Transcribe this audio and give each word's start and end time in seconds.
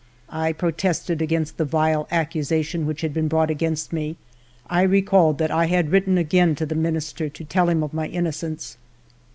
I 0.33 0.51
protested 0.51 1.21
against 1.21 1.57
the 1.57 1.63
vile 1.63 2.07
accusation 2.09 2.87
which 2.87 3.01
had 3.01 3.13
been 3.13 3.27
brought 3.27 3.51
against 3.51 3.93
me; 3.93 4.17
I 4.67 4.81
recalled 4.81 5.37
that 5.37 5.51
I 5.51 5.67
had 5.67 5.91
written 5.91 6.17
again 6.17 6.55
to 6.55 6.65
the 6.65 6.73
Minister 6.73 7.29
to 7.29 7.43
tell 7.43 7.69
him 7.69 7.83
of 7.83 7.93
my 7.93 8.07
innocence. 8.07 8.79